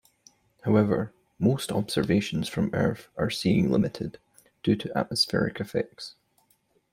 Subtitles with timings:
[0.63, 4.17] However, most observations from Earth are seeing-limited
[4.63, 6.15] due to atmospheric effects.